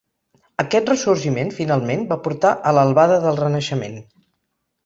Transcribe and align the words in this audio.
Aquest 0.63 0.89
ressorgiment, 0.91 1.51
finalment, 1.59 2.07
va 2.13 2.19
portar 2.29 2.57
a 2.71 2.75
l'albada 2.79 3.21
del 3.27 3.41
Renaixement. 3.45 4.01